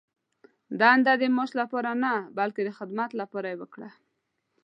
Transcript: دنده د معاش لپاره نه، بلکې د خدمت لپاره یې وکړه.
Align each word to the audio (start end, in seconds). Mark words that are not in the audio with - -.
دنده 0.79 1.13
د 1.21 1.23
معاش 1.35 1.51
لپاره 1.61 1.91
نه، 2.03 2.13
بلکې 2.37 2.61
د 2.63 2.69
خدمت 2.77 3.09
لپاره 3.21 3.47
یې 3.51 3.57
وکړه. 3.61 3.89